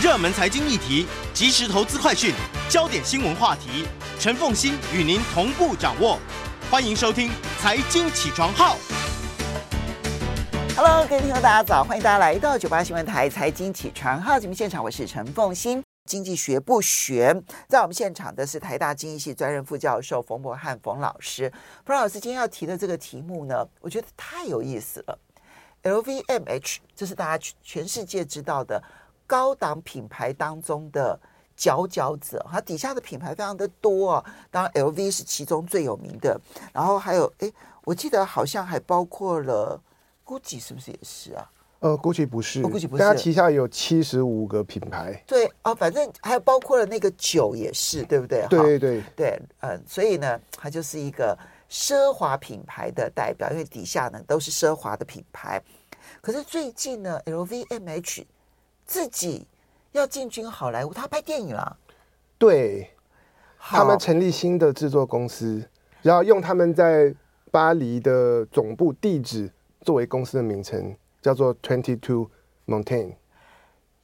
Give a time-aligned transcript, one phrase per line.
[0.00, 2.32] 热门财经议题、即时投资快讯、
[2.70, 3.84] 焦点新闻话题，
[4.20, 6.20] 陈凤欣与您同步掌握。
[6.70, 7.28] 欢迎收听
[7.60, 8.76] 《财经起床号》。
[10.76, 11.82] Hello，各位听众，大家早！
[11.82, 15.82] 欢迎大家来到九八新闻台《财经起床号》节目现场，我是陈凤欣。
[16.04, 17.34] 经济学不学，
[17.68, 21.52] 在我们现场的是台大经济系专任副教授冯博翰冯老师。
[21.84, 25.18] 冯老师今天要提的这个题目呢，我觉得太有意思了。
[25.82, 28.82] LVMH，这是大家全世界知道的
[29.28, 31.16] 高档品牌当中的
[31.54, 34.24] 佼佼者，它底下的品牌非常的多啊。
[34.50, 36.40] 当然，LV 是其中最有名的，
[36.72, 37.52] 然后还有，哎，
[37.84, 39.80] 我记得好像还包括了。
[40.24, 41.50] GUCCI 是不是也是啊？
[41.80, 45.22] 呃，GUCCI 不是，GUCCI 不是，它旗下有七十五个品牌。
[45.26, 48.46] 对啊，反正还有包括了那个酒也是，对不对？
[48.50, 51.34] 对对对，对，嗯，所以呢，它就是一个
[51.70, 55.62] 奢华品牌的代表，因为底下呢都是奢华的品牌。
[56.20, 58.24] 可是最近呢，LVMH
[58.88, 59.46] 自己
[59.92, 61.76] 要进军好莱坞，他拍电影了。
[62.36, 62.90] 对，
[63.56, 65.62] 他们成立新的制作公司，
[66.02, 67.14] 然后用他们在
[67.52, 69.52] 巴黎的总部地址。
[69.82, 72.28] 作为公司的名称叫做 Twenty Two
[72.66, 73.14] Montaigne，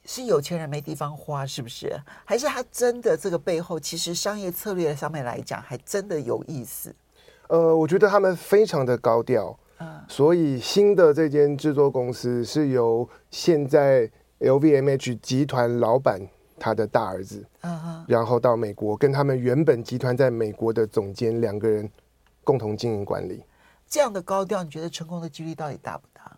[0.05, 2.01] 是有钱人没地方花，是不是？
[2.23, 6.95] 还是他真的这个背后，其实商业策略上面来讲，还真的有意思？
[7.49, 14.09] 呃，我觉得他们非常的高调，嗯，所以新的这间制作公司是由现在
[14.39, 16.21] LVMH 集团老板
[16.59, 17.45] 他的大儿子，
[18.07, 21.89] 然后到美国跟他们原本集团在美国的总监两个人
[22.43, 23.43] 共同经营管理。
[23.87, 26.37] 这样的高调，你觉得成功的几率到底大不大？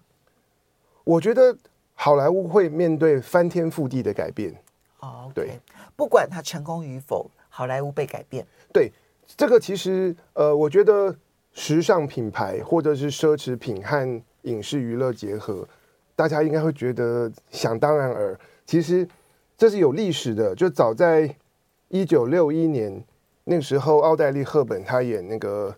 [1.03, 1.57] 我觉得
[1.93, 4.53] 好莱坞会面对翻天覆地的改变。
[4.99, 5.59] 哦对，
[5.95, 8.45] 不管他成功与否，好莱坞被改变。
[8.73, 8.91] 对，
[9.37, 11.15] 这个其实呃，我觉得
[11.53, 15.67] 时尚品牌或者是奢侈品和影视娱乐结合，
[16.17, 18.37] 大家应该会觉得想当然耳。
[18.65, 19.07] 其实
[19.57, 21.33] 这是有历史的，就早在
[21.87, 23.01] 一九六一年
[23.45, 25.73] 那个时候，奥黛丽·赫本她演那个。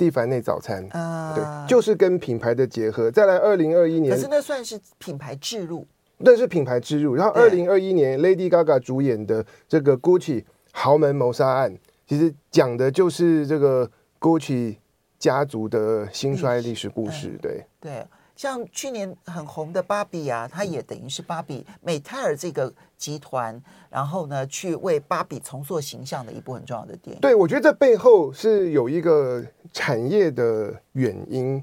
[0.00, 3.10] 蒂凡内早餐，啊，对，就是跟品牌的结合。
[3.10, 7.14] 再来，二零二一年，可是那算是品牌置入，那是品牌置入。
[7.14, 14.76] 然后，二零二一年，Lady Gaga 主演的这个 Gucci 豪门谋杀案，其实讲的就是这个 Gucci
[15.18, 17.38] 家族的兴衰历史故事。
[17.42, 18.06] 对，对。
[18.40, 27.20] 像去年很红的芭比啊，它也等于是芭比美泰尔这个集团，然后呢，去为芭比重塑形象的一部很重要的电影。
[27.20, 31.62] 对，我觉得这背后是有一个产业的原因，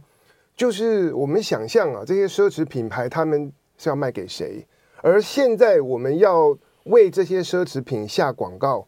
[0.56, 4.64] 就是我们想象啊，这些奢侈品牌他们是要卖给谁？
[5.02, 8.88] 而现在我们要为这些奢侈品下广告，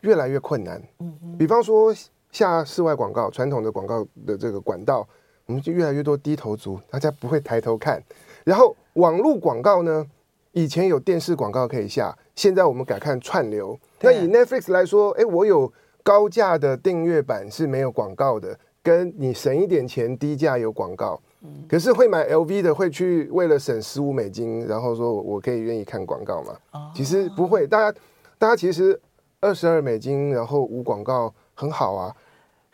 [0.00, 0.82] 越来越困难。
[0.98, 1.38] 嗯嗯。
[1.38, 1.94] 比方说
[2.32, 5.06] 下室外广告，传统的广告的这个管道。
[5.46, 8.02] 我们就越来越多低头族，大家不会抬头看。
[8.44, 10.04] 然后网络广告呢，
[10.52, 13.78] 以前有电视广告可以下，现在我们改看串流。
[14.00, 21.20] 那以 Netflix 来说，哎，我有高价的订阅版是没有广告的，跟你省一点钱低价有广告。
[21.68, 26.90] 可是会买 LV 的会去为了省十五美金，然后说我可以愿意看广告吗？
[26.94, 27.98] 其实不会，大家
[28.36, 29.00] 大家其实
[29.38, 32.12] 二十二美金，然后无广告很好啊。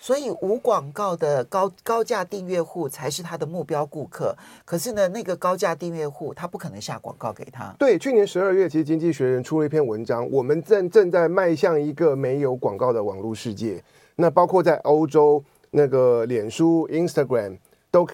[0.02, 4.36] 所以无广告的高高价订阅户才是他的目标顾客。
[4.64, 7.72] 可是呢，那个高价订阅户他不可能下广告给他。
[7.78, 13.80] 对，去年十二月，其实《经济学人》出了一篇文章，我们正正在迈向一个没有广告的网络世界。
[14.16, 15.40] 那包括在欧洲，
[15.70, 17.56] 那个脸书、Instagram
[17.92, 18.04] 都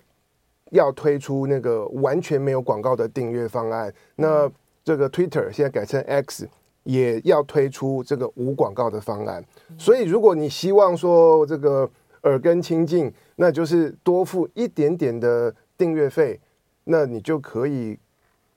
[0.73, 3.91] 要推出那个完全没有广告的订阅方案。
[4.17, 4.46] 那
[4.84, 6.46] 这个 Twitter 现在改成 X。
[6.88, 9.44] 也要推出这个无广告的方案，
[9.76, 11.88] 所以如果你希望说这个
[12.23, 16.40] 耳根清净，那就是多付一点点的订阅费，
[16.85, 17.99] 那你就可以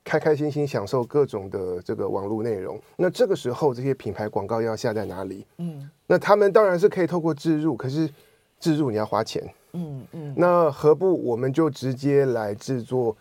[0.05, 2.79] 开开心心享受各种的这个网络内容。
[2.95, 5.45] 那这个时候，这些品牌广告要下在哪里？
[5.57, 8.09] 嗯，那他们当然是可以透过置入，可是
[8.61, 9.43] 置入你要花钱。
[9.73, 13.13] 嗯嗯，那何不我们就直接来制作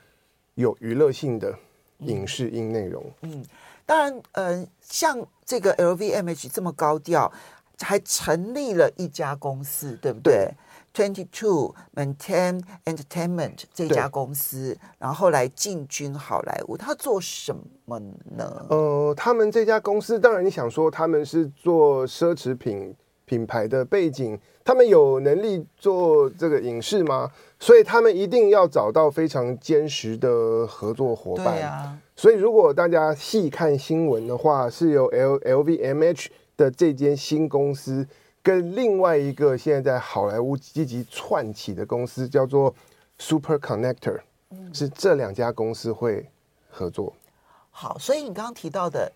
[0.55, 1.53] 有娱乐性的
[1.99, 3.05] 影视音内容？
[3.23, 3.45] 嗯，嗯，
[3.91, 7.33] 当然，嗯、呃，像这个 LVMH 这么高调，
[7.81, 10.49] 还成立了一家公司，对不对
[10.95, 17.53] ？Twenty Two Manhattan Entertainment 这家公司，然后来进军好莱坞，他做什
[17.85, 17.99] 么
[18.37, 18.65] 呢？
[18.71, 22.95] 呃，他们这家公司，当然你想说他们是做奢侈品
[23.31, 27.31] 品牌的背景，他们有能力做这个影视吗？
[27.61, 31.63] 所以他们一定要找到非常坚实的合作伙伴。
[31.63, 38.05] 啊，所以如果大家细看新闻的话，是由 L LVMH 的这间新公司。
[38.43, 42.75] 跟另外一个现在在好莱坞积极串起的公司叫做
[43.19, 44.19] Super Connector，
[44.73, 46.27] 是这两家公司会
[46.69, 47.13] 合作。
[47.71, 49.13] 好，所以你刚刚提到的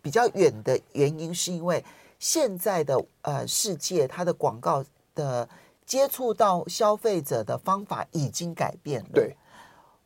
[0.00, 1.84] 比较远的原因，是因为
[2.22, 5.48] 现在的呃世界，它的广告的
[5.84, 9.08] 接触到消费者的方法已经改变了。
[9.12, 9.36] 对，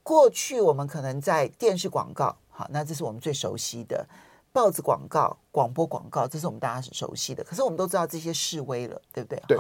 [0.03, 4.09] 过去我们可能在电视广告，好，那这是我们最熟悉的。
[4.51, 7.45] 报纸广告、广播广告，这是我们大家是熟悉的。
[7.45, 9.43] 可是我们都知道这些示威了，对不对？
[9.47, 9.59] 对。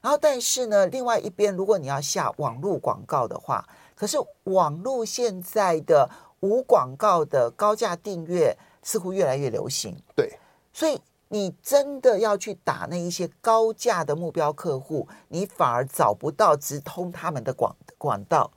[0.00, 3.64] 然后，但是呢，另外一边，如果你要下网络广告的话，
[3.94, 6.10] 可是网络现在的
[6.40, 9.96] 无广告的高价订阅似乎越来越流行。
[10.16, 10.36] 对。
[10.72, 11.00] 所以
[11.32, 18.50] 你真的要去打那一些高价的目标客户，你反而找不到直通他们的广管道。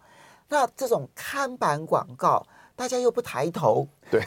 [0.49, 2.45] 那这种看板广告，
[2.75, 3.87] 大家又不抬头。
[4.11, 4.21] 对。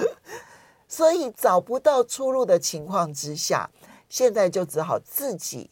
[0.86, 3.70] 所以找不到出路的情况之下，
[4.10, 5.70] 现在就只好自己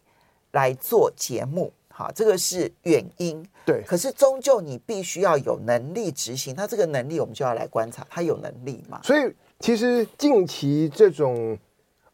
[0.53, 1.71] 来做节目。
[1.91, 3.47] 好，这个是原因。
[3.67, 6.55] 对，可是终究你必须要有能力执行。
[6.55, 9.03] 他这个能力，我们就要来观察他有能力吗？
[9.05, 11.59] 所以，其实近期这种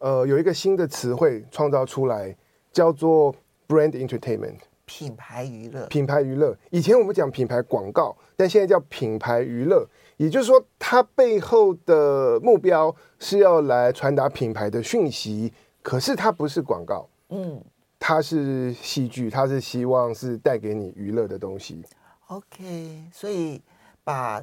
[0.07, 2.37] 呃有一个新的词汇创造出来，
[2.71, 3.35] 叫做
[3.67, 5.85] brand entertainment，品牌娱乐。
[5.87, 6.57] 品牌娱乐。
[6.71, 9.85] 以前我们讲品牌广告，但现在叫品牌娱乐。
[10.17, 17.61] 也就是说，它背后的目标是要来传达品牌的讯息，可是它不是广告，嗯，
[17.99, 21.85] 它是戏剧，它是希望是带给你娱乐的东西。
[22.29, 23.61] OK，所以
[24.05, 24.41] 把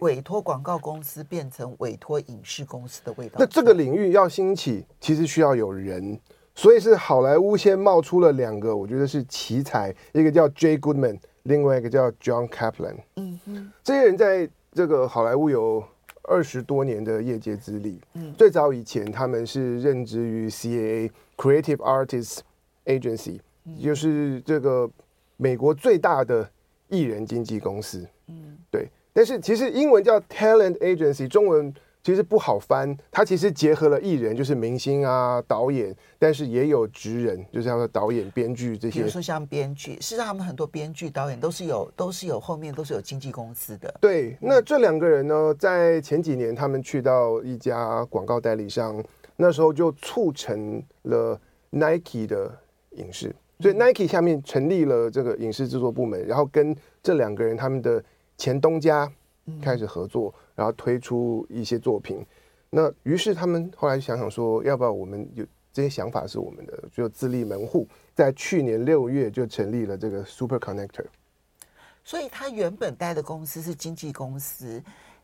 [0.00, 3.36] 委托广告公司变成委托影视公司的味道。
[3.38, 6.20] 那这个领域要兴起，其实需要有人，
[6.54, 12.96] 所以是好莱坞先冒出了两个，我觉得是奇才，一个叫 Jay Goodman，另外一个叫 John Kaplan。
[13.16, 14.50] 嗯哼，这些人在。
[14.72, 15.84] 这个好莱坞有
[16.22, 18.00] 二十多年的业界资历。
[18.14, 22.38] 嗯，最早以前他们是任职于 CAA Creative Artists
[22.84, 23.40] Agency，
[23.82, 24.88] 就是这个
[25.36, 26.48] 美国最大的
[26.88, 28.06] 艺人经纪公司。
[29.12, 31.74] 但是其实英文叫 Talent Agency，中文。
[32.02, 39.00] 其实不好翻，它其实结合了艺人，就是明星啊、导演，但是也有职人，就是像导演、编剧这些。
[39.00, 43.94] 比如说像编剧，事实上他们很多编剧、导演都是有，都是有后面都是有经纪公司的。
[44.00, 49.04] 对，那这两个人呢，在前几年他们去到一家广告代理商，
[49.36, 52.50] 那时候就促成了 Nike 的
[52.92, 58.02] 影视，所以 Nike 下面成立了这个影视制作部门，然后跟这两个人他们的
[58.40, 59.08] 前东家
[59.62, 60.34] 开始合作。
[60.56, 62.22] 然后推出一些作品，
[62.68, 65.42] 那于是他们后来想想说，要不要我们有
[65.72, 71.06] 这些想法是我们的，就自立门户，在去年六月就成立了这个 Super Connector。
[72.04, 74.82] 所以他原本待的公司是经纪公司，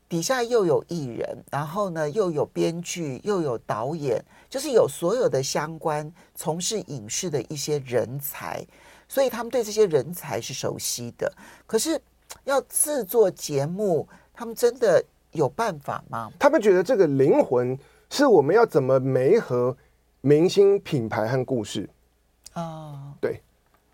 [0.08, 8.66] 底下又有艺人，然后呢又有编剧，又有导演，就是有所有的相关从事影视的一些人才，
[9.06, 11.30] 所以他们对这些人才是熟悉的。
[11.66, 12.00] 可是
[12.44, 15.04] 要制作节目，他们真的。
[15.32, 16.30] 有办法吗？
[16.38, 17.78] 他们觉得这个灵魂
[18.08, 19.76] 是我们要怎么媒合
[20.22, 21.86] 明星、品牌和故事
[22.54, 23.12] 啊？
[23.20, 23.42] 对，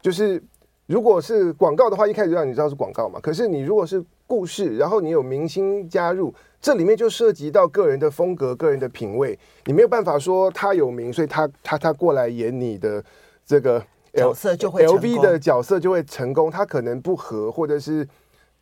[0.01, 0.41] 就是
[0.87, 3.19] 如果是广告的话，一开始让你知道是广告嘛。
[3.19, 9.37] 可是你如果是故事，然后你有明星加入，这里面就涉及到个人的风格、个人的品味。
[9.65, 13.03] 你没有办法说他有名，所以他他他过来演你的
[13.45, 18.07] 这个 L, 角色就会 LV 的角色就会成功，他可能不合，或者是。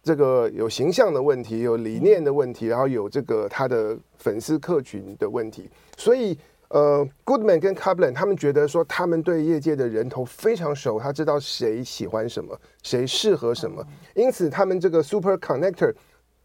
[0.03, 6.39] 这个有形象的问题，有理念的问题，然后有这个他的粉丝客群的问题，所以
[6.69, 15.95] 呃，Goodman 跟 Kaplan 他们觉得说，他们对业界的人头非常熟，他知道谁喜欢什么，谁适合什么，因此他们这个 Super Connector，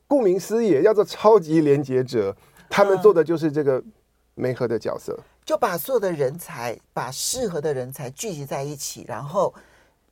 [0.06, 2.36] 顾名思义叫做超级连接者，
[2.70, 3.82] 他们做的就是这个
[4.34, 9.54] 媒合的角色，就把所有的人才，把适合的人才聚集在一起，然后。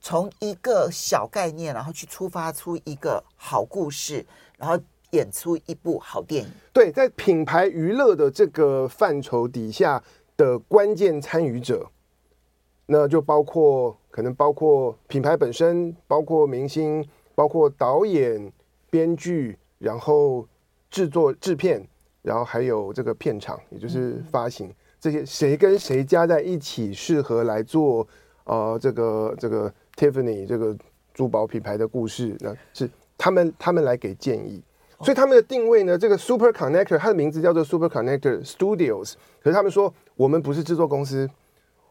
[0.03, 4.23] 从一个小概念，然后去出发出一个好故事，
[4.57, 4.77] 然后
[5.11, 6.51] 演出一部好电影。
[6.73, 10.03] 对，在品牌娱乐的这个范畴底下
[10.35, 11.89] 的关键参与者，
[12.85, 18.51] 那就包括可能包括品牌本身，包括明星，包括导演、
[18.89, 20.45] 编剧，然后
[20.91, 21.81] 制作制片，
[22.21, 24.69] 然后还有这个片场，也就是发行、
[24.99, 28.05] 这些，谁跟谁加在一起适合来做
[28.43, 30.75] 呃这个这个 Tiffany 这个
[31.13, 34.61] 珠宝品牌的故事，那是他们他们来给建议。
[34.99, 41.29] 所以他们的定位呢，这个 Super Connector 它的名字叫做 Super Connector Studios，可是他们说我们不是制作公司，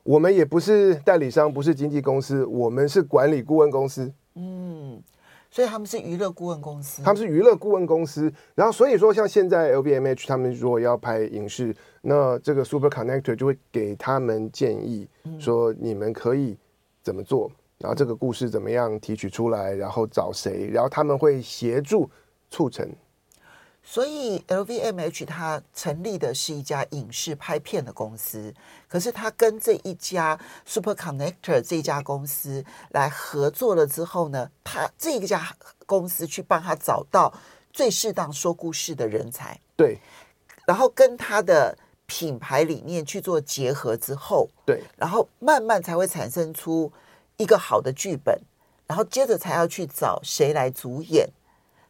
[0.03, 4.11] 我们也不是代理商，不是经纪公司，我们是管理顾问公司。
[4.35, 5.03] 嗯，
[5.51, 7.03] 所以他们是娱乐顾问公司。
[7.03, 15.07] 他们是娱乐顾问公司，然后所以说像现在 LVMH 他们如果要拍影视，那这个 Super Connector 就会给他们建议，
[15.39, 16.57] 说你们可以
[17.03, 17.51] 怎么做，
[17.83, 22.09] 然后这个故事怎么样提取出来，然后找谁，然后他们会协助
[22.49, 22.89] 促成。
[23.83, 28.55] 所以，LVMH 它成立的是一家影视拍片的公司，
[28.89, 35.45] 可是它跟这一家 Super Connector 这一家公司来合作了之后呢，他这一家
[35.85, 37.35] 公司去帮他找到
[37.73, 39.99] 最适当说故事的人才，对，
[40.65, 46.93] 然后跟他的品牌理念去做结合之后，对，然后慢慢才会产生出
[47.37, 48.39] 一个好的剧本，
[48.87, 51.29] 然后接着才要去找谁来主演。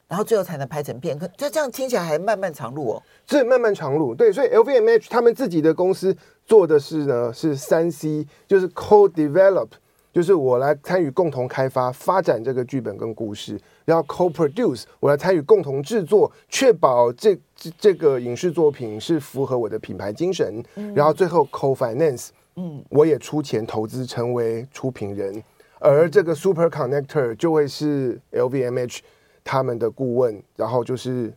[0.08, 3.02] 然后最后才能拍成片，可这这样听起来还漫漫长路哦。
[3.26, 9.68] 是漫漫长路，对，所以 LVMH 他们自己的公司做的是呢，是三 C，就是 Co-develop，
[10.12, 25.42] 就是我来参与共同开发、发展这个剧本跟故事，然后 Co-produce，我来参与共同制作，确保这这这个影视作品是符合我的品牌精神，嗯、然后最后 Co-finance，嗯，我也出钱投资成为出品人，
[25.78, 29.00] 而这个 Super Connector 就会是 LVMH。
[29.44, 31.34] 他们的顾问，然后就是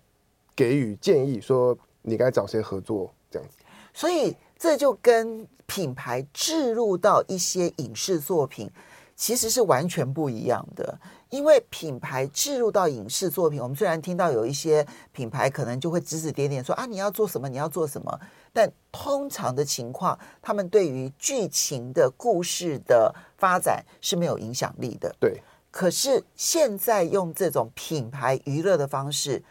[0.55, 3.57] 给予建议，说你该找谁合作这样子。
[3.95, 8.69] 所以这就跟品牌置入到一些影视作品，
[9.15, 10.99] 其实是完全不一样的。
[11.31, 18.19] 因为品牌置入到影视作品，我们虽然听到有一些品牌可能就会指指点点说啊，你要做什么，你要做什么，
[18.55, 25.13] 但通常的情况，他们对于剧情的故事的发展是没有影响力的。
[25.19, 25.41] 对。
[25.69, 29.43] 可是现在用这种品牌娱乐的方式，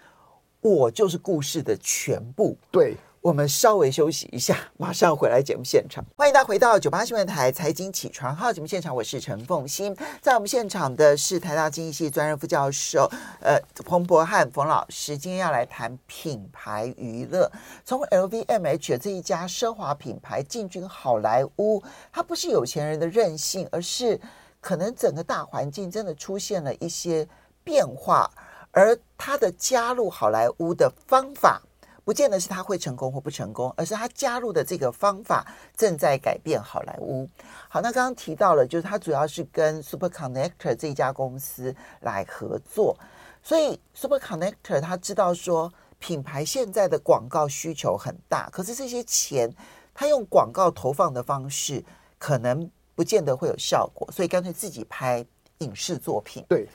[0.62, 2.56] 我就是故事的全部。
[2.70, 6.04] 对，我们稍微休息一下， 马上回来节目现场。
[6.14, 9.96] 欢迎大家回到九八新闻台财经起床号节目现场，我是陈凤欣。
[10.20, 15.16] 在我们现场的是台大经济系专任副教授，呃，彭博汉冯老师。
[15.16, 17.50] 今天要来谈品牌娱乐，
[17.82, 24.20] 从 LVMH 这一家奢华品牌进军好莱坞，它不是有钱人的任性，而是。
[24.60, 27.28] 可能整个大环境真的出现了一些
[27.62, 28.30] 变化，
[28.70, 31.60] 而他的加入好莱坞的方法，
[32.04, 35.46] 不见得是他会成功或不成功，而是他加入的这个方法
[35.76, 37.28] 正在改变好莱坞。
[37.68, 42.96] 好，那刚刚提到了，就是他主要是跟 Super Connector 这家公司来合作，
[43.42, 49.52] 所以 Super Connector 他知道说品牌现在的广告需求很大，可是这些钱
[49.92, 51.84] 他用广告投放的方式
[52.18, 52.70] 可能。
[52.96, 55.26] 不见得会有效果，所以干脆自己拍
[55.58, 56.46] 影视作品。
[56.48, 56.68] 对，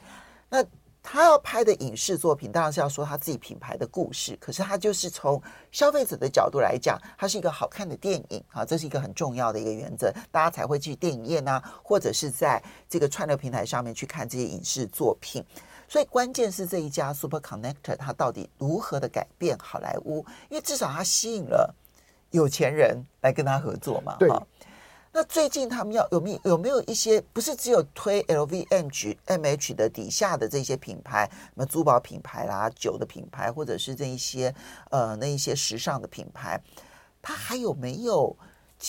[0.50, 0.62] 那
[1.02, 5.42] 他要拍的影视作品当然是要说他自己品牌的故事，可是他就是从
[5.72, 15.44] 消费者的角度来讲，它是一个好看的电影啊，这是一个很重要的一个原则，大家才会去电影院呐、啊，或者是在这个串流平台上面去看这些影视作品。
[15.88, 21.74] 所以关键是这一家 Super Connector 它到底如何的改变好莱坞，因为至少它吸引了
[22.32, 24.16] 有钱人来跟他合作嘛。
[24.20, 24.30] 对。
[25.12, 34.54] 那最近他们要有没有有没有一些不是只有推 LVMH MH 的底下的这些品牌，什么珠宝品牌啦、酒的品牌，或者是这一些
[34.92, 36.62] 呃那一些时尚的品牌，
[37.24, 38.38] 他还有没有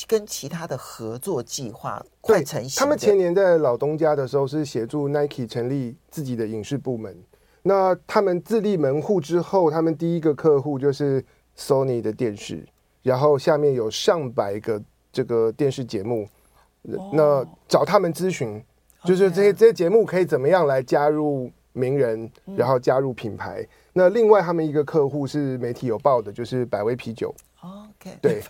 [0.06, 2.78] 跟其他的合作计划快成型？
[2.78, 7.16] 他们前年在老东家的时候是协助 Nike 成立自己的影视部门。
[7.62, 11.24] 那他们自立门户之后，他们第一个客户就是
[11.56, 12.68] Sony 的电视，
[13.02, 14.82] 然后下面有上百个。
[15.12, 16.28] 这个电视节目，
[17.12, 18.62] 那找他们咨询，
[19.04, 23.66] 就是这些这些节目可以怎么样来加入名人，然后加入品牌。
[23.92, 27.34] 那另外他们一个客户是媒体有报的，就是百威啤酒。
[27.60, 28.40] OK，对，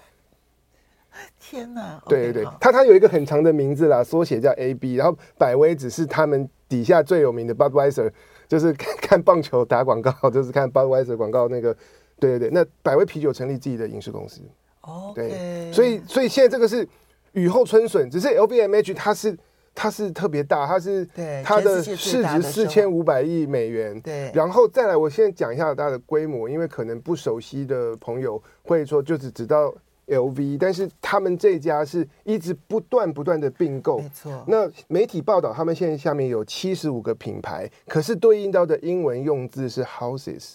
[1.41, 8.13] 天哪， 对对对，他他有一个很长的名字啦，缩写叫 AB，然后百威只是他们底下最有名的 Budweiser，
[8.47, 11.75] 就是看 看棒球打广告，就是看 Budweiser 广告那个，
[12.19, 14.43] 对对对，那百威啤酒成立自己的影视公司。
[14.83, 16.87] 哦，对，所以所以现在这个是
[17.33, 19.37] 雨后春笋，只是 LVMH 它是
[19.75, 21.07] 它是特别大，它是
[21.45, 24.01] 它的市值四千五百亿美元。
[24.01, 29.73] 对，然后再来，我现在讲一下它的规模，因为可能不熟悉的朋友会说，就只知道
[30.07, 33.99] LV，但是他们这家是一直不断不断的并购。
[33.99, 34.45] 没错。
[34.49, 40.55] 那媒体报道，他们现在下面有七十五个品牌，可是对应到的英文用字是 houses。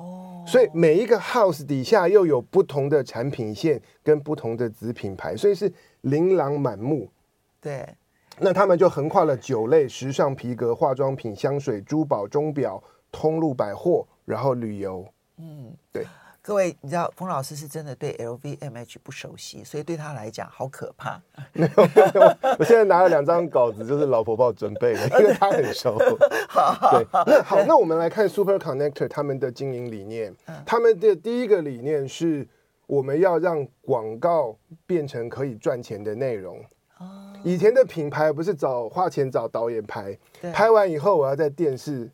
[0.00, 0.44] 哦。
[0.46, 7.08] 所以每一个 house 底下又有不同的产品线跟不同的子品牌，所以是琳琅满目。
[7.60, 7.86] 对。
[8.42, 15.06] 那他们就横跨了酒类、时尚皮革、化妆品、香水、珠宝、钟表、通路百货，然后旅游。
[15.36, 16.06] 嗯，对。
[16.42, 21.20] 各位，你知道冯老师是真的对 LVMH 不熟悉，所以对他来讲好可怕。
[21.52, 25.98] 没有，没有，我现在拿了两张稿子，就是老婆帮我准备的，因为他很熟。
[26.48, 30.34] 好，对，那好，那我们来看 Super Connector 他们的经营理念。
[30.64, 32.48] 他们的第一个理念是，
[32.86, 34.56] 我们要让广告
[34.86, 36.58] 变成可以赚钱的内容。
[37.44, 40.18] 以前的品牌不是找花钱找导演拍，
[40.52, 42.10] 拍完以后我要在电视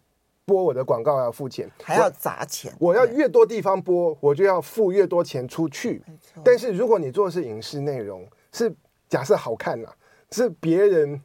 [0.46, 2.72] 播我的广告要付钱，还要砸钱。
[2.78, 6.02] 我要越多地方播，我就要付越多钱出去。
[6.42, 8.74] 但是如果你做的是影视内容，是
[9.08, 9.88] 假设好看呐，
[10.30, 11.20] 是别人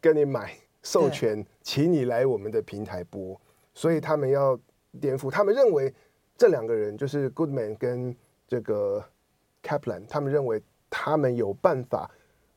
[0.00, 3.40] 跟你买授权，请你来我们的平台播，
[3.74, 4.58] 所以他们要
[5.00, 5.30] 颠覆。
[5.30, 5.94] 他们认为
[6.36, 8.16] 这两个人就是 Goodman 跟
[8.48, 9.04] 这个
[9.62, 10.60] Kaplan，他们认为
[10.90, 12.10] 他们有办法。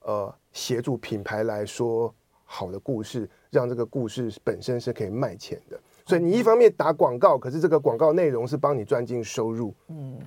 [0.07, 5.79] 呃，协助品牌来说好的故事，让这个故事本身是可以卖钱的。
[6.05, 9.73] 所以你一方面打广告，可是这个广告内容是帮你赚进收入。
[9.87, 10.19] 嗯，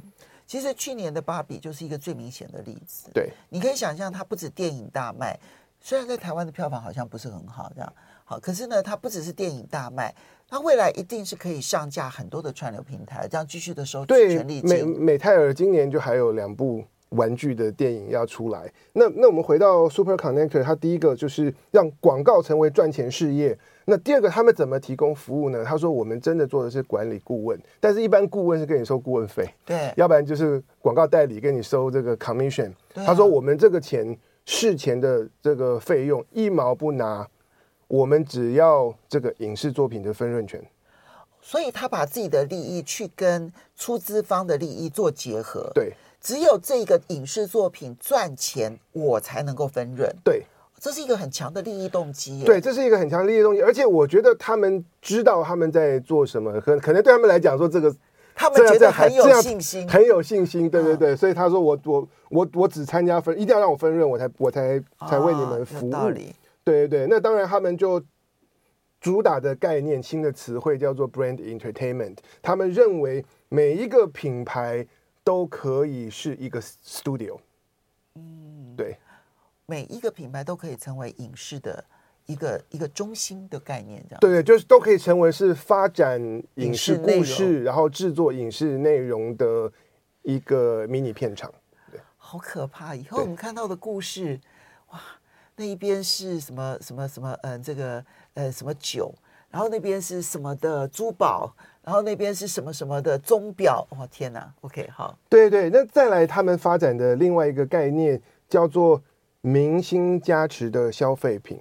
[0.46, 3.08] 其实去年的芭比就是一个最明显的例子。
[3.14, 5.38] 对，你可以想象，它不止电影大卖，
[5.80, 7.92] 虽然在台湾的票房好像不是很好，这样
[8.24, 10.14] 好，可是呢，它不只是电影大卖，
[10.48, 14.68] 它未来一定是可以上架很多的串流平台，这样继续的收权利金。
[14.68, 16.84] 美美泰尔今年就还有两部。
[17.12, 23.58] 玩具的电影要出来，那那我们回到 Super Connector，它第一个就是让广告成为赚钱事业。
[23.90, 25.64] 那第二个，他们怎么提供服务呢？
[25.64, 32.70] 他说，我们真的做的是管理顾问，但是一般顾问是跟你收顾问费，对，要不然就是广告代理跟你收这个 commission。
[32.94, 34.14] 他说，我们这个钱
[34.44, 37.26] 事前的这个费用一毛不拿，
[37.86, 40.62] 我们只要这个影视作品的分润权。
[41.40, 45.94] 所以他把自己的利益去跟出资方的利益做结合，对。
[46.20, 50.12] 只有这个影视作品赚钱，我才能够分润。
[50.24, 50.44] 对，
[50.78, 52.42] 这是一个很强的利益动机。
[52.44, 57.94] 对，这是一个很强的利益动机，而且我觉得他们知道他们在做什么，可可能对他们来讲说这个，
[58.34, 60.70] 他们觉得很有信心，很有信心。
[60.70, 65.90] 对对对，所以他说我我我我只参加分，一定要让我分润，我才我才才为你们服务。
[65.90, 68.02] 对对对，那当然他们就
[69.00, 72.16] 主打的概念，新的词汇叫做 brand entertainment。
[72.42, 74.86] 他们认为每一个品牌。
[75.24, 77.36] 都可以是一个 studio，
[79.70, 81.84] 每一个品牌都可以成为影视的
[82.24, 86.18] 一个一个中心的概念，这样对对，就是都可以成为是发展
[86.54, 89.70] 影视故事，然后制作影视内容的
[90.22, 91.52] 一个迷你片场。
[91.92, 92.94] 对，好可怕！
[92.94, 94.40] 以后我们看到的故事，
[94.90, 94.98] 哇，
[95.56, 98.02] 那一边是什么什么什么，嗯，这个
[98.32, 99.14] 呃什么酒，
[99.50, 101.54] 然后那边是什么的珠宝。
[101.82, 103.86] 然后那边是什么什么的钟表？
[103.92, 109.02] 哇、哦，天哪！OK，好，对对，那再来他们发展的另外一个概念叫做
[109.40, 111.60] 明星加持的消费品。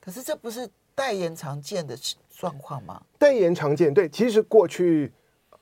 [0.00, 1.96] 可是这不是代言常见的
[2.30, 3.02] 状况吗？
[3.18, 5.12] 代言常见，对，其实过去，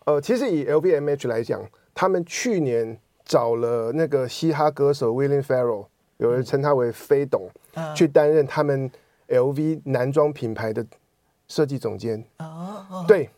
[0.04, 1.62] 呃，其实以 LVMH 来讲，
[1.94, 8.90] 他们去年找了那个嘻哈歌手 William Farrell，有人称他为飞董，嗯、去担任他们
[9.28, 10.84] LV 男装品牌的。
[11.48, 13.28] 设计总监哦，对，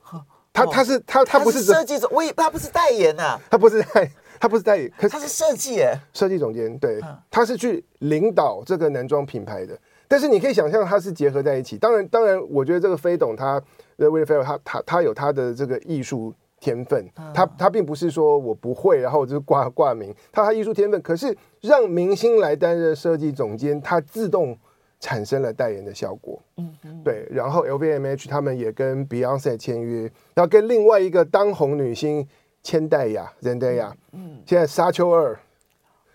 [0.53, 4.09] 他他是他他不是设计总，我以他不是代言呐，他不是代
[4.45, 9.75] 他不是代言，可是他是设计耶，设计总监，对，他是去领导这个男装品牌的，
[10.07, 13.59] 但是你可以想象他是结合在一起，当然当然，我觉得这个飞董他
[13.97, 24.59] Ferrell 他他他有他的这个艺术天分，他他并不是说我不会，然后我就是挂挂名，他他艺术天分，可是让明星来担任设计总监，他自动。
[25.01, 32.27] 产生了代言的效果，嗯嗯，对，然后 LVMH 他们也跟 Beyonce 签约，然后跟另外一个当红女星
[32.65, 35.39] 千代雅 Zendaya，嗯，现在沙丘二，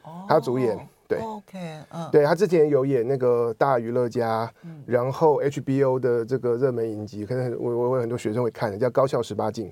[0.04, 9.72] 哦，他主演，对，OK，嗯，对他之前有演那个大娱乐家，嗯，然后 HBO 的这个热门影集，可能我我有很多学生会看的，叫高校十八禁，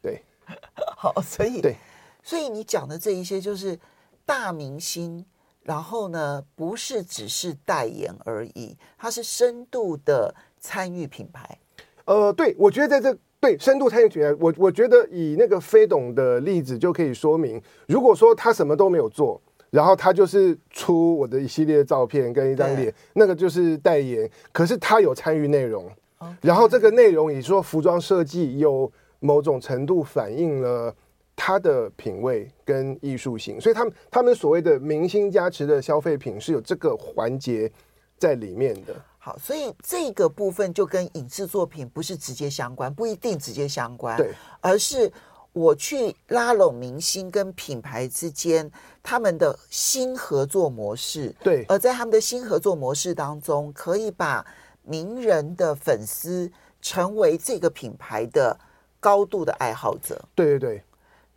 [0.00, 0.22] 对，
[0.96, 1.74] 好，所以对，
[2.22, 3.76] 所以你讲的这一些就是
[4.24, 5.26] 大明星。
[5.64, 11.58] 然后呢，不是只是代言而已，它是深度的参与品牌。
[12.06, 24.28] 呃，对，我觉得在这对深度参与品牌，我我觉得以那个非董的例子就可以说明，如果说他什么都没有做，然后他就是出我的一系列的照片跟一张脸，那个就是代言。
[24.50, 25.88] 可是他有参与内容.
[26.40, 30.92] 然后这个内容，你说服装设计有某种程度反映了
[31.36, 37.70] 他的品味跟艺术性，所以他们他们所谓的明星加持的消费品是有这个环节
[38.18, 38.96] 在里面的。
[39.18, 45.12] 好，所以这个部分就跟影视作品不是直接相关，不一定直接相关，对，而是
[45.52, 48.70] 我去拉拢明星跟品牌之间
[49.02, 54.46] 他们的新合作模式，对，而在他们的新合作模式当中，可以把
[54.82, 56.50] 名人的粉丝
[56.80, 58.56] 成为这个品牌的
[59.00, 60.84] 高度的爱好者，对对对，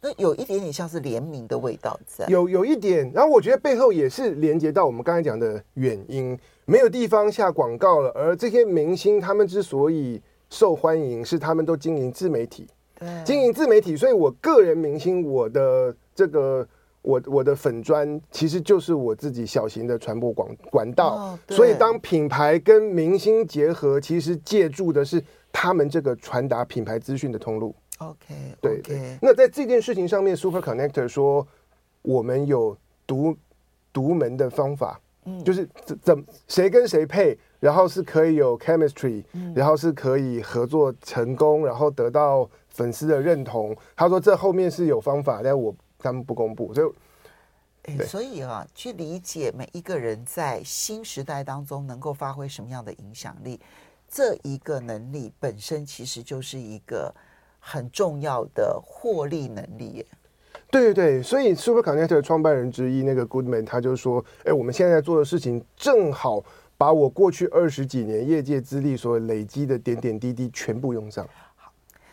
[0.04, 6.36] 那有一点点像是联名的味道在，有有一点，然后我觉得背后也是连接到我们刚才讲的原因，
[6.66, 12.66] 没有地方下广告了，而这些明星他们之所以受欢迎，是他们都经营自媒体，
[12.98, 16.68] 对，经营自媒体，所以我个人明星，我的这个
[17.04, 27.76] 我我的粉砖其实就是我自己小型的传播广管道，哦，所以当品牌跟明星结合，其实借助的是他们这个传达品牌资讯的通路。
[28.02, 29.18] OK，对 OK 对。
[29.22, 31.48] 那在这件事情上面，Super Connector 说
[32.02, 33.38] 我们有独
[33.94, 43.76] 独门的方法，嗯，就是怎怎谁跟谁配，然后是可以有 chemistry，嗯，然后是可以合作成功，然后得到粉丝的认同。
[43.96, 46.92] 他说这后面是有方法，但我他们不公布，所以。
[47.84, 53.60] 哎、所以啊，去理解每一个人在新时代当中能够发挥什么样的影响力，
[54.08, 57.12] 这一个能力本身其实就是一个
[57.62, 60.06] 很重要的获利能力耶。
[60.70, 66.44] 对对对，所以 Super Connector 创办人之一那个 Goodman 他就说：“哎，我们现在做的事情正好
[66.78, 71.72] 把我过去二十几年业界资历所累积的点点滴滴全部用上。”好，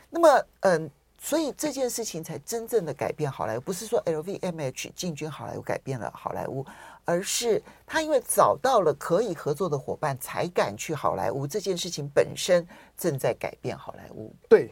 [0.08, 0.88] 那么嗯。
[1.20, 6.64] 所以这件事情才真正的改变好莱坞，不是说 LVMH 进军好莱坞改变了好莱坞，
[7.04, 11.44] 而是他因为找到了可以合作的伙伴，才敢去好莱坞。
[11.44, 12.64] 这件事情本身
[12.96, 14.32] 正在改变好莱坞。
[14.48, 14.70] 对，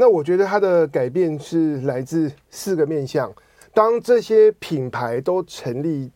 [0.00, 3.30] 那我觉得它的改变是来自四个面向。
[3.74, 6.10] 当这些品牌都成立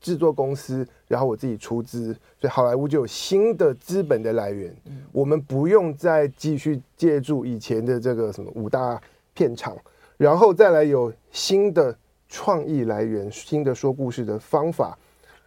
[0.00, 4.74] 制作公司，然后我自己出资，所以好莱坞就有新的资本的来源。
[4.86, 9.00] 嗯，我们不用再继续借助以前的这个什么五大
[9.34, 9.78] 片场，
[10.16, 11.96] 然后再来有新的
[12.28, 14.98] 创意来源，新的说故事的方法。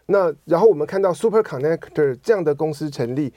[0.05, 3.33] 那然后我们看到 Super Connector 这样的公司成立，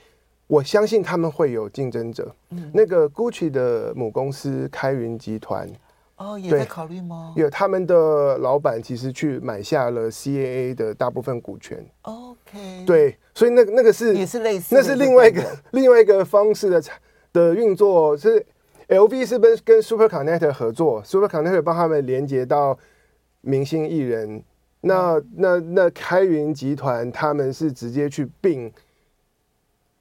[0.49, 2.35] 我相信他们会有竞争者。
[2.51, 5.71] 嗯，那个 Gucci 的母公司开云集团。
[6.17, 7.33] 哦，也在考虑吗？
[7.37, 11.87] 有他们的老板其实去买下了 CAA 的大部分股权。
[12.03, 16.83] OK，对，所以那个那个是也是类似，那是另外一个 另外一个方式的
[17.33, 18.17] 的运作。
[18.17, 18.45] 是
[18.89, 22.77] LV 是跟跟 Super Connector 合作，Super Connector 帮他们连接到
[23.43, 24.43] 明星艺人。
[24.81, 28.73] 那那那开云集团他们是直接去并。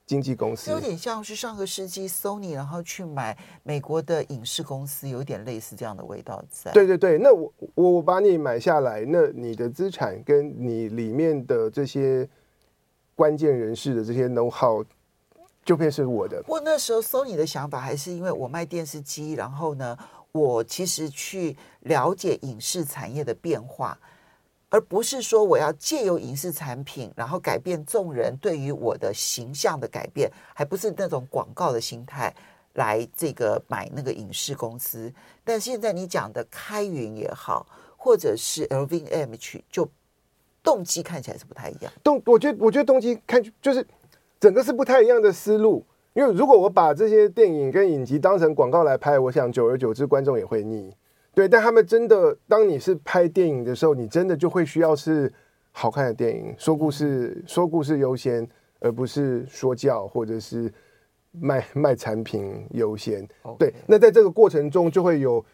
[0.07, 6.71] 经纪公司有点像是上个世纪 Sony，然后去买美国的影视公司，有点类似这样的味道在。
[6.71, 12.27] 对对对，那我我把你买下来，那你的资产跟你里面的这些
[13.15, 14.81] 关键人士的这些 know how
[15.65, 16.41] 就变成我的。
[16.43, 19.97] 不过那时候 Sony 的想法还是因为我卖电视机，然后呢，
[20.31, 23.99] 我其实去了解影视产业的变化。
[24.69, 32.33] 而不是说我要借由影视产品，然后改变众人对于我的形象的改变，还不是那种广告的心态
[32.73, 35.11] 来这个买那个影视公司。
[35.43, 39.89] 但现在你讲的开云也好，或者是 LVMH，就
[40.61, 41.91] 动机看起来是不太一样。
[42.03, 43.87] 动，我觉得我觉得动机看就是
[44.39, 45.85] 整个是不太一样的思路。
[46.13, 50.91] 因为如果我把这些电影跟影集当成广告来拍，我想久而久之观众也会腻。
[51.37, 55.31] 对，但他们真的，当你是拍电影的时候，你真的就会需要是
[55.71, 60.73] 好看的电影，说故事，说故事优先，而不是说教或者是
[61.29, 63.23] 卖卖产品优先。
[63.59, 65.45] 对，那在这个过程中，就会有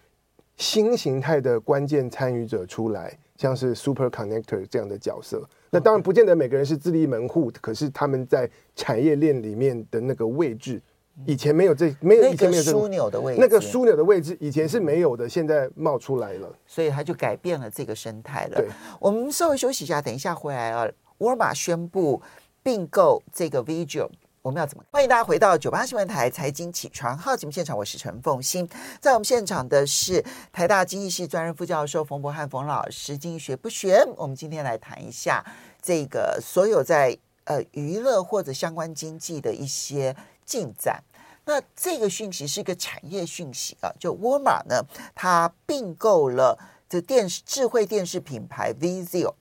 [0.56, 5.46] 新形态的关键参与者出来，像是 Super Connector 这样的角色。
[5.70, 10.82] 那当然不见得每个人是自立门户，可是他们在产业链里面的那个位置。
[11.26, 18.58] 以前没有这没有以前没有这枢纽的位置，那个枢纽的位置以前是没有的，现在冒出来了，所以它就改变了这个生态了。
[18.58, 18.68] 对，
[19.00, 20.90] 我们稍微休息一下，等一下回来啊。
[21.20, 22.20] 沃尔玛宣布
[22.64, 24.10] 并购这个 Vigil，
[24.42, 24.84] 我们要怎么？
[24.92, 28.68] 欢迎大家回到九八新闻台财经起床号节目现场，我是陈凤欣，
[29.00, 34.04] 在我们现场的是台大经济系专任副教授冯博汉冯老师，经济学不学。
[34.18, 35.46] 我们今天来谈一下
[35.80, 40.16] 这个所有在呃娱乐或者相关经济的一些。
[40.46, 41.04] 进展，
[41.46, 44.82] 那这个讯息是一个产业讯息啊，就沃尔玛呢，
[45.14, 49.34] 它并购了这电视智慧电视品牌 Vizio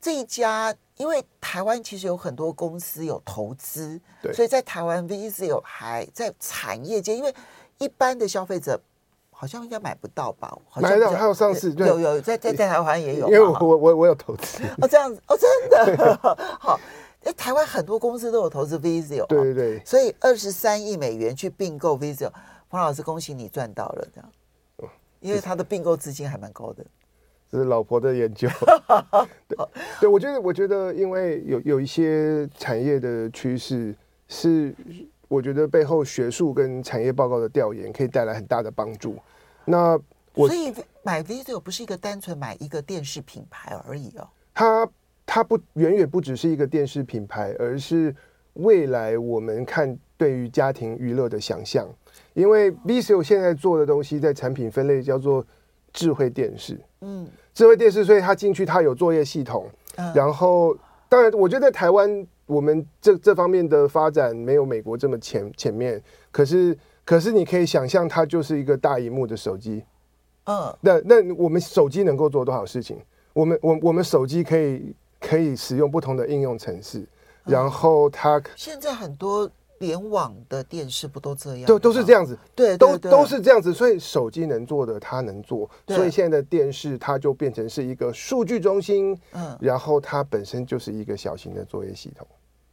[0.00, 4.00] 这一家，因为台湾其实有很多公司有投资，
[4.32, 7.34] 所以在台湾 Vizio 还在产业界，因为
[7.78, 8.80] 一般的消费者
[9.30, 10.56] 好像应该买不到吧？
[10.76, 14.62] 买得到，还有上市，有有在在在台湾好像也有，因为我我我我有投资。
[14.80, 16.16] 哦，这样子哦，真的？
[16.60, 16.78] 好。
[17.24, 22.30] 哎，台湾很多公司都有投资 Vizio，对对对，所以二十三亿美元去并购 Vizio，
[22.68, 26.84] 彭老师恭喜你赚到了这样，因为他的并购资金还蛮高的。
[27.50, 28.48] 这是老婆的研究，
[29.48, 29.58] 对
[30.00, 33.94] 对，我觉得我觉得因为有有一些产业的趋势
[34.28, 34.74] 是。
[35.30, 39.14] 我觉得背后学术跟产业报告的调研可以带来很大的帮助。
[39.64, 39.96] 那
[40.34, 44.28] 我所以买 Vizio 不是一个单纯买一个电视品牌而已哦。
[44.52, 44.84] 它
[45.32, 48.12] 它不远远不只是一个电视品牌，而是
[48.54, 51.88] 未来我们看对于家庭娱乐的想象。
[52.34, 55.46] 因为 Vizio 现在做的东西在产品分类叫做
[55.92, 56.76] 智慧电视。
[57.02, 59.68] 嗯，智慧电视，所以它进去它有作业系统。
[59.98, 60.76] 嗯，然后
[61.08, 62.26] 当然，我觉得在台湾。
[62.46, 69.84] 我们这这方面的发展没有美国这么前前面，可是可是你可以想象，它就是一个大荧幕的手机，
[70.46, 72.98] 嗯，那那我们手机能够做多少事情？
[73.32, 77.06] 我们我我们手机可以可以使用不同的应用程式，
[77.44, 79.48] 然后它现在很多。
[79.80, 81.64] 联网的电视不都这样？
[81.64, 83.72] 都都是这样子，对，都都是这样子。
[83.72, 85.70] 所以手机能做的，它能做。
[85.88, 89.18] 所以现在的电视，它就变成是一个数据中心。
[89.32, 92.28] 嗯，然后它本身就是一个小型的作业系统。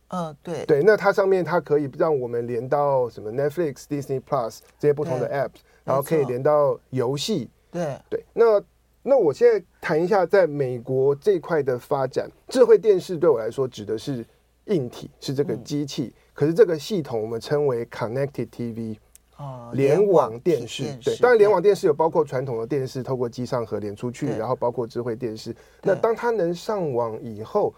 [0.09, 0.83] 嗯，对对。
[0.83, 5.51] 那它上面它可以让我们连到什么 Netflix、Disney Plus 这些不同的 App，
[5.85, 7.49] 然后可以连到游戏。
[7.71, 8.25] 对对。
[8.33, 8.61] 那
[9.03, 14.25] 那我现在谈一下，在美国这块的发展，智慧电视对我来说指的是
[14.65, 16.13] 硬体，是这个机器。
[16.33, 18.97] 可是这个系统我们称为 Connected TV，
[19.37, 20.93] 哦，联网电视。
[21.03, 25.55] 对，当然联网电视有包括传统的电视，透过机上盒连出去，然后包括智慧电视。
[25.81, 27.73] 那当它能上网以后，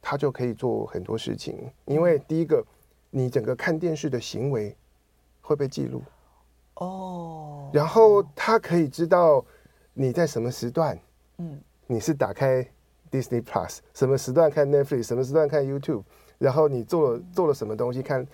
[0.00, 1.58] 它就可以做很多事情。
[1.86, 2.64] 因为第一个，
[3.10, 4.76] 你整个看电视的行为
[5.40, 6.02] 会被记录，
[6.76, 9.44] 哦，然后它可以知道
[9.94, 10.98] 你在什么时段，
[11.38, 12.66] 嗯，你是打开
[13.10, 16.02] Disney Plus，什么时段看 Netflix，什么时段看 YouTube。
[16.36, 18.26] 然后你做了做了什么东西，看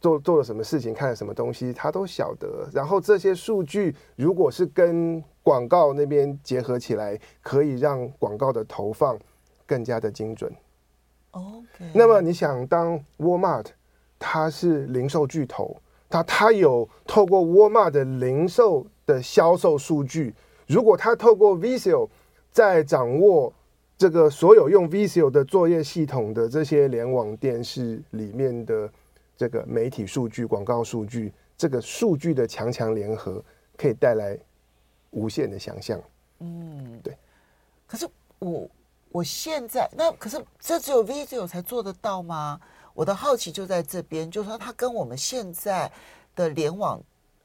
[0.00, 2.68] 做做了什么事情，看了什么东西，他都晓得。
[2.72, 9.18] 然后这些数据如果是跟广告那边结合起来，可以让广告的投放
[9.66, 10.50] 更加的精准。
[11.32, 11.90] OK。
[11.94, 13.66] 那么你想，当 Walmart
[14.18, 15.76] 它是零售巨头，
[16.08, 20.34] 它它有透过 Walmart 的零售的销售数据，
[20.70, 22.08] 如果他透过 Vizio
[22.50, 23.52] 在掌握。
[24.00, 28.90] 这个所有用 Vizio 的作业系统的这些联网电视里面的
[29.36, 33.44] 这个媒体数据、广告数据，这个数据的强强联合，
[33.76, 34.38] 可以带来
[35.10, 36.00] 无限的想象。
[36.38, 37.14] 嗯，对。
[37.86, 38.66] 可是我
[39.10, 42.58] 我现在那可是这只有 Vizio 才做得到吗？
[42.94, 45.92] 我的好奇就在这边，就是说它跟我们现在
[46.34, 46.98] 的联网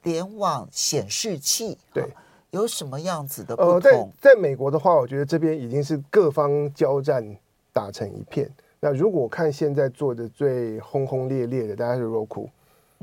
[0.03, 2.07] 联网显示器对。
[2.55, 3.73] 有什么样子的不同？
[3.73, 7.23] 呃，在在美国的话，我觉得这边已经是各方交战
[7.71, 8.49] 打成一片。
[8.79, 12.47] 那如果看现在做的最轰轰烈烈的，大概是 Roku，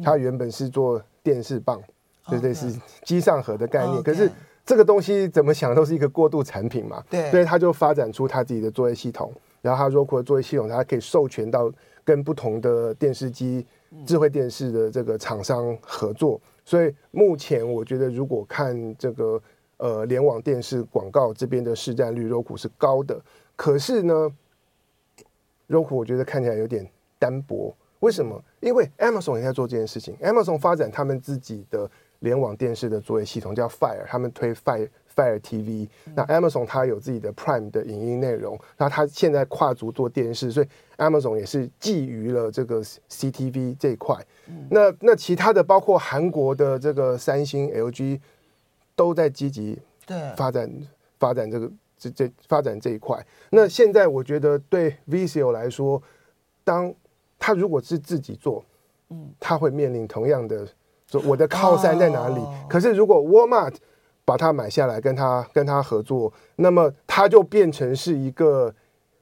[0.03, 1.83] 它原本是做电视棒，
[2.29, 2.73] 就类似
[3.05, 4.03] 机上盒的概念。
[4.03, 4.31] 可是
[4.65, 9.33] 这个东西怎么想都是一个过渡产品嘛，对，所以它就发展出它自己的作业系统。
[9.61, 11.71] 然后它 Roku 的作业系统，它可以授权到
[12.05, 13.67] 跟不同的电视机、
[14.07, 16.41] 智慧电视的这个厂商合作。
[16.65, 19.43] 所以目前我觉得，如果看这个
[19.79, 23.21] 呃联网电视广告这边的市占率，Roku 是高的。
[23.57, 24.31] 可是呢
[25.69, 27.77] ，Roku 我觉得看起来有点单薄。
[28.01, 28.43] 为什么？
[28.61, 30.17] 因为 Amazon 也在做这件事情。
[30.17, 31.89] Amazon 发展他们自己的
[32.21, 35.89] 联网电视的作业系统叫 Fire，他们推 Fire Fire TV。
[36.15, 44.17] 那 Amazon 它有自己的 Prime 的影音内容，那它现在跨足做电视，所以 Amazon 也是觊觎了这个 CTV 这一块。
[44.71, 48.21] 那那其他的包括韩国的这个三星、LG
[48.95, 50.71] 都在积极对发展
[51.19, 53.25] 发展这个这这发展这一块。
[53.51, 56.03] 那现在我觉得对 Vizio 来说，
[56.65, 56.93] 当
[57.39, 58.65] 他如果是自己做，
[59.11, 60.67] 嗯，他会面临同样的
[61.07, 62.41] 说我的靠山在哪里？
[62.69, 63.75] 可是如果 Walmart
[64.25, 68.75] 把它买下来，跟他跟他合作，那么它就变成是一个。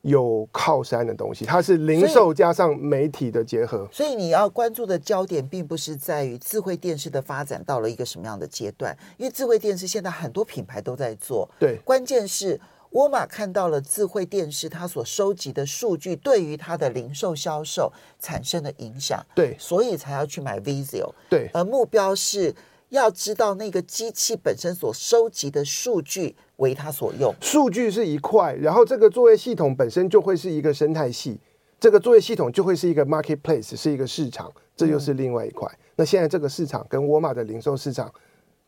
[0.03, 3.87] 有靠山的东西，它是零售加上媒体的结合。
[3.93, 11.47] 所以，你要关注的焦点，并不是在于智慧电视的发展到了一个什么样的阶段，因为智慧电视现在很多品牌都在做。
[11.59, 12.59] 对，关键是
[12.93, 19.23] 沃尔玛看到了智慧电视它所收集的数据对于它的零售销售产生的影响。
[19.35, 21.13] 对，所以才要去买 Vizio。
[21.29, 22.55] 对，而目标是。
[22.91, 31.39] 要知道那个机器本身所收集的数据为它所用，数据是一块，然后这个作业系统本身就会是一个生态系，
[31.79, 35.69] 这个作业系统就会是一个 marketplace，是一个市场，这又是另外一块。
[35.73, 38.13] 嗯、那现在这个市场跟沃尔玛的零售市场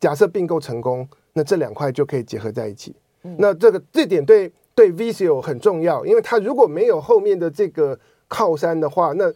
[0.01, 2.95] 假设并购成功，那这两块就可以结合在一起。
[3.25, 9.33] 嗯、那这个这点对对 Visio 很重要，因为它如果没有后面的这个靠山的话，那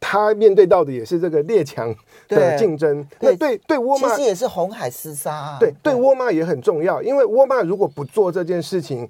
[0.00, 1.94] 它面对到的也是这个列强
[2.28, 3.04] 的竞争。
[3.18, 5.56] 对那对对沃尔玛其实也是红海厮杀、啊。
[5.58, 9.08] 对对，沃尔玛也很重要，因为沃尔玛如果不做这件事情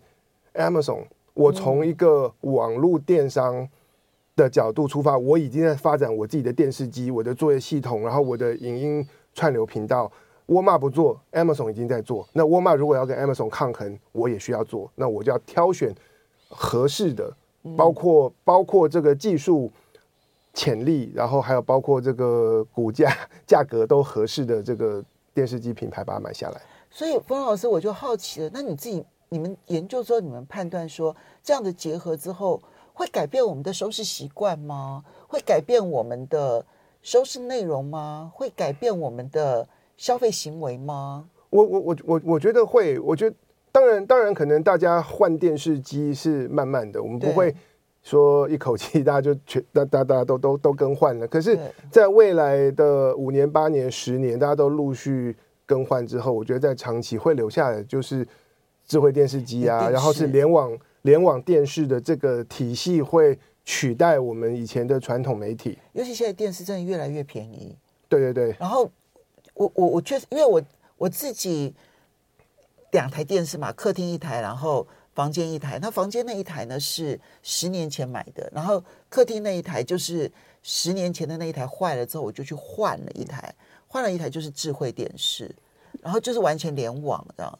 [0.54, 3.68] ，Amazon，我从一个网络电商
[4.34, 10.10] 的角度出发，嗯、我已经在发展我自己的电视机、我的作业系统，然后我的影音串流频道。
[10.46, 12.26] 沃尔玛不做，Amazon 已经在做。
[12.32, 14.90] 那沃尔玛如果要跟 Amazon 抗衡，我也需要做。
[14.94, 15.94] 那我就要挑选
[16.48, 17.30] 合适的，
[17.76, 19.70] 包括包括这个技术
[20.58, 23.12] 潜力，然后还有包括这个股价
[23.46, 26.60] 价格都合适的这个电视机品牌，把它买下来。
[26.90, 32.60] 所以，冯老师，我就好奇了，那你自己你们研究之后，你们判断说这样的结合之后，
[32.92, 35.04] 会改变我们的收视习惯吗？
[35.28, 36.66] 会改变我们的
[37.02, 38.32] 收视内容吗？
[38.34, 39.68] 会改变我们的？
[39.98, 41.28] 消费行为吗？
[41.50, 43.34] 我我我我我觉得会，我觉得
[43.72, 47.52] 当然当然可能大家换电视机是慢慢的，我们不会
[48.08, 51.26] 说一口气大家就全 大大大家都都都更换了。
[51.28, 51.58] 可是，
[51.90, 58.26] 在未来的五年、八年、十年，大家都陆续更换之后，我觉得在长期会留下的就是
[58.86, 65.78] 智慧电视机啊，然后是联网联网电视的这个体系会取代我们以前的传统媒体。
[65.92, 67.76] 尤其现在电视真的越来越便宜。
[68.08, 68.90] 对对对，然后。
[69.54, 70.62] 我我我确实，因为我
[70.96, 71.74] 我自己
[72.92, 74.86] 两台电视嘛，客厅一台，然后
[75.18, 75.80] 房间一台。
[75.82, 80.30] 那房间那一台呢是十年前买的，然后客厅那一台就是
[80.62, 83.52] 十年前的那一台坏了之后，我就去换了一台，
[83.88, 85.52] 换了一台就是智慧电视，
[86.00, 87.58] 然后就是完全联网的。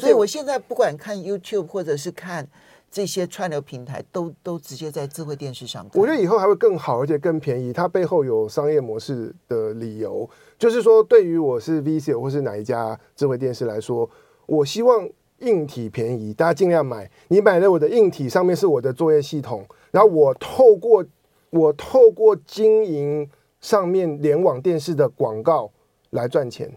[0.00, 2.48] 所以我现在不管看 YouTube 或者是看。
[2.88, 7.70] 这些串流平台都都直接在智慧电视上，我觉得以后还会更好，而且更便宜。
[7.72, 14.08] 它背后有商业模式的理由，就是说，对于我是 VIZIO 或是哪一家智慧电视来说，
[14.46, 15.06] 我希望
[15.40, 17.10] 硬体便宜，大家尽量买。
[17.28, 21.04] 你买了我的硬体，上面是我的作业系统，然后我透过
[21.50, 25.70] 我透过经营上面联网电视的广告
[26.10, 26.72] 来赚钱。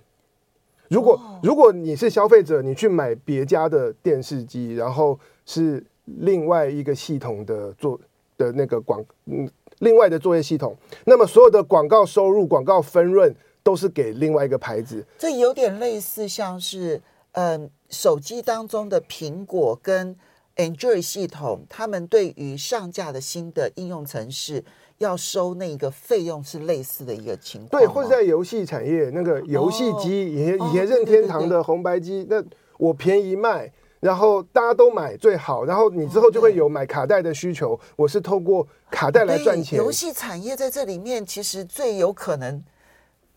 [0.89, 5.85] 如果如果你是消费者，你去买别家的电视机，然后是。
[6.17, 7.95] 另外一个系统的做
[8.35, 15.05] 的那个广，嗯，另外的作业系统，那么所有的广告收入、广告分润都是给另外一个牌子。
[15.19, 16.99] 这有点类似，像是
[17.33, 20.15] 嗯，手机当中的苹果跟
[20.55, 24.63] Android 系统，他们对于上架的新的应用程式
[24.97, 27.81] 要收那个费用是类似的一个情况。
[27.81, 32.43] 对，或者在游戏产业，那个游戏机，以前以前任天堂的红白机，那
[32.77, 33.71] 我便宜卖。
[34.01, 37.77] 然后大家都买最好，然后你之后就会有买卡带的需求。
[37.97, 39.77] 我是透过卡带来赚钱。
[39.77, 42.63] 游戏产业在这里面其实最有可能、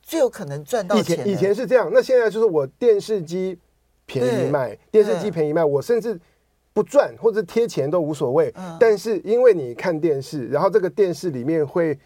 [0.00, 1.18] 最有可能赚到钱。
[1.18, 3.58] 以前以前是这样，那现在就是我电视机
[4.20, 6.20] 便宜卖，电视机便宜卖，我甚至
[6.72, 8.52] 不赚或者贴钱都无所谓。
[8.78, 11.98] 但是因为你看电视，然后这个电视里面会。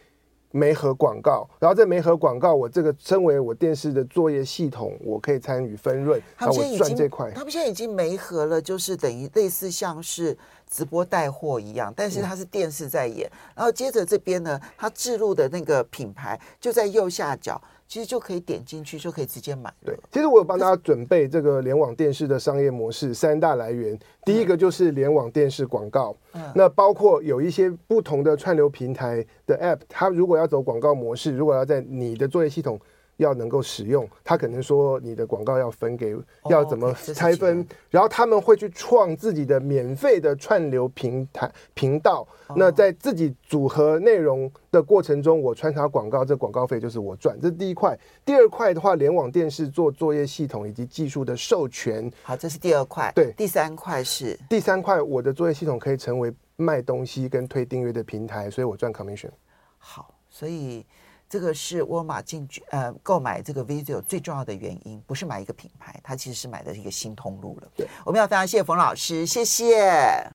[0.53, 7.31] 媒合广告，然后这媒合广告，我这个身为我电视的作业系统，我可以参与分润，然后我赚这块。
[7.33, 10.35] 他们现在已经媒合了，就是等于类似像是
[10.71, 17.61] 直播带货一样，但是它是电视在演，嗯、然后接着这边呢，它置入的那个品牌就在右下角。
[17.89, 19.73] 其实就可以点进去，就可以直接买。
[19.85, 23.99] 对，其实我有帮大家准备这个联网电视的商业模式三大来源。
[24.25, 32.81] 第一个就是联网电视广告，嗯，那包括有一些不同的串流平台的 App，它如果要走广告模式，如果要在你的作业系统。
[33.19, 36.15] 要能够使用，他可能说你的广告要分给，
[36.51, 42.27] 要怎么拆分，然后他们会去创自己的免费的串流平台频道。
[42.55, 47.39] 那在自己组合内容的过程中，我穿插广告，这广告费就是我赚。
[47.41, 47.99] 这是第一块。
[48.25, 52.11] 第二块的话，联网电视做作业系统以及技术的授权。
[52.23, 53.11] 好，这是第二块。
[53.15, 59.31] 对，第三块是第三块，我的作业系统可以成为卖东西跟推订阅的平台，所以我赚 commission。
[59.79, 60.85] 好，所以。
[61.29, 67.69] 这个是沃尔玛进去呃购买这个 VIZIO 最重要的原因，不是买一个品牌，它其实是买的一个新通路了。
[67.77, 70.25] 对，我们要非常谢谢冯老师，谢谢。